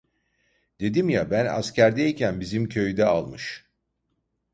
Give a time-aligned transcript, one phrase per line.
[0.79, 3.65] Dedim ya, ben askerdeyken bizim köyde almış.